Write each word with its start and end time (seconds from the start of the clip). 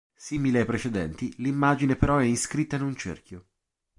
Simile 0.15 0.57
ai 0.61 0.65
precedenti, 0.65 1.31
l'immagine 1.37 1.95
però 1.95 2.17
è 2.17 2.25
inscritta 2.25 2.75
in 2.75 2.81
un 2.81 2.95
cerchio. 2.95 3.45